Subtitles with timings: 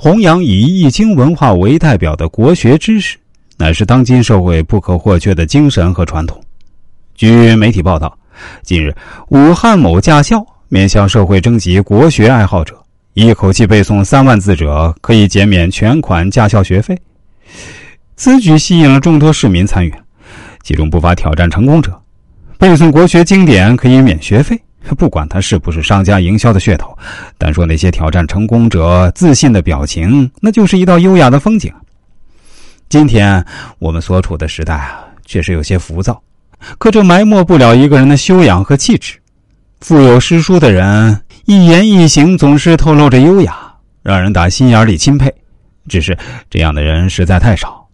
[0.00, 3.16] 弘扬以《易经》文化为代表的国学知识，
[3.56, 6.40] 乃是当今社会不可或缺的精神和传统。
[7.16, 8.16] 据媒体报道，
[8.62, 8.94] 近日
[9.30, 12.80] 武汉某驾校面向社会征集国学爱好者，
[13.14, 16.96] 一口气背诵三万字者可以减免全款驾校学费。
[18.14, 19.92] 此举吸引了众多市民参与，
[20.62, 22.00] 其中不乏挑战成功者。
[22.56, 24.56] 背诵国学经典可以免学费，
[24.94, 26.96] 不管他是不是商家营销的噱头，
[27.36, 31.72] 单说那些挑战成功者自信的表情，那就是一道优雅的风景。
[32.88, 33.44] 今天
[33.78, 36.20] 我们所处的时代啊，确实有些浮躁，
[36.78, 39.18] 可这埋没不了一个人的修养和气质。
[39.80, 43.56] 腹有诗书的人，一言一行总是透露着优雅，
[44.02, 45.32] 让人打心眼里钦佩。
[45.86, 46.16] 只是
[46.50, 47.86] 这样的人实在太少，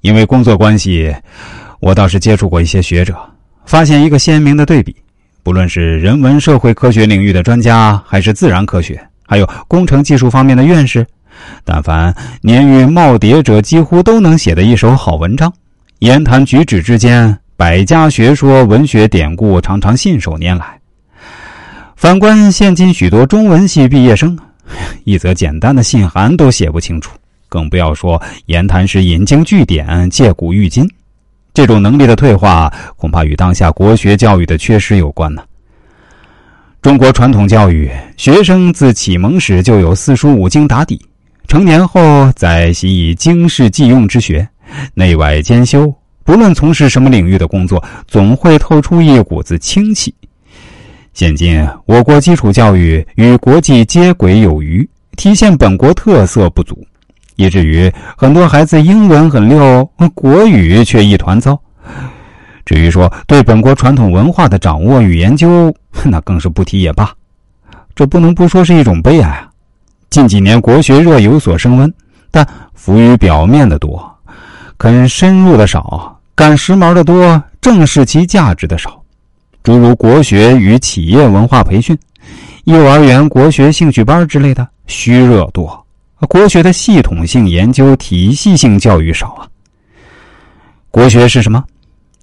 [0.00, 1.14] 因为工作关系，
[1.80, 3.16] 我倒是接触过一些学者。
[3.64, 4.96] 发现一个鲜明的对比，
[5.48, 11.06] 不论是人文社会科学领域的专家，还是自然科学，还有工程技术方面的院士，
[11.64, 15.50] 但凡年逾耄耋者，几乎都能写得一手好文章。
[16.00, 20.78] 言谈举止之间，百家学说、文学典故常常信手拈来。
[21.96, 24.38] 反观现今许多中文系毕业生，
[25.04, 27.16] 一则简单的信函都写不清楚，
[27.48, 30.86] 更不要说言谈时引经据典、借古喻今。
[31.58, 35.42] 这种能力的退化，恐怕与当下国学教育的缺失有关呢。
[36.80, 41.04] 中国传统教育，学生自启蒙时就有四书五经打底，
[41.48, 42.00] 成年后
[42.36, 44.48] 再习以经世济用之学，
[44.94, 45.92] 内外兼修。
[46.22, 50.14] 不论从事什么领域的工作，总会透出一股子清气。
[51.12, 56.86] 现今我国基础教育与国际接轨有余，体现本国特色不足。
[57.38, 61.56] 以至于很多孩子英文很溜，国语却一团糟。
[62.66, 65.72] 至于说对本国传统文化的掌握与研究，
[66.04, 67.14] 那更是不提也罢。
[67.94, 69.48] 这不能不说是一种悲哀啊！
[70.10, 71.94] 近几年国学热有所升温，
[72.32, 72.44] 但
[72.74, 74.04] 浮于表面的多，
[74.76, 79.00] 肯深入的少，赶时髦的多，正视其价值的少。
[79.62, 81.96] 诸如国学与企业文化培训、
[82.64, 85.84] 幼儿园国学兴趣班之类的，虚热多。
[86.26, 89.46] 国学的系统性研究、体系性教育少啊。
[90.90, 91.62] 国学是什么？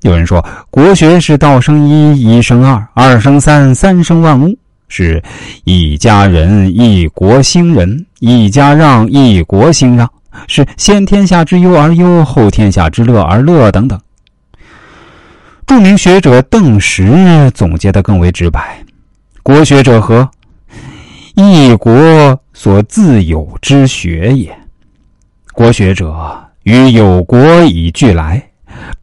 [0.02, 4.56] 有人说，国学是道生一，一生二，二生三，三生万物，
[4.88, 5.24] 是
[5.64, 10.08] 一家人，一国兴仁；一家让，一国兴让，
[10.48, 14.00] 是先天下之忧而忧，后天下之乐而乐等等。
[15.66, 18.78] 著名学者邓石总结的更为直白：
[19.42, 20.30] 国学者何？
[21.36, 22.40] 一国。
[22.58, 24.58] 所自有之学也。
[25.52, 26.16] 国学者
[26.64, 28.42] 与有国以俱来，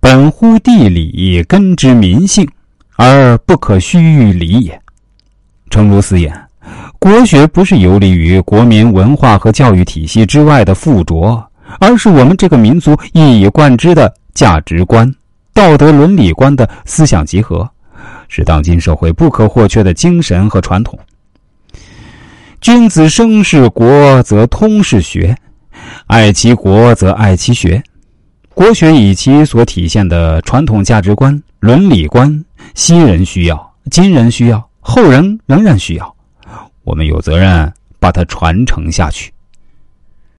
[0.01, 2.49] 本乎地理根之民性，
[2.97, 4.81] 而不可虚理也。
[5.69, 6.35] 诚如斯言，
[6.99, 11.47] 国学不是游离于国民文化和教育体系之外的附着，
[11.79, 15.15] 而是我们这个民族一以贯之的价值观、
[15.53, 17.69] 道德伦理观的思想集合，
[18.29, 20.99] 是当今社会不可或缺的精神和传统。
[22.63, 25.35] 君子生是国，则通是学；
[26.07, 27.83] 爱其国，则爱其学。
[28.55, 32.45] 国学以其所体现的传统价值观、伦理观，
[32.77, 36.15] 昔人需要，今人需要，后人仍然需要。
[36.85, 39.33] 我们有责任把它传承下去。